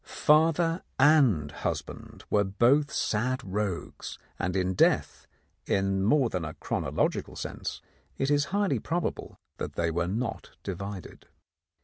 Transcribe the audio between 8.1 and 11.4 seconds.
it is highly probable that they were not divided.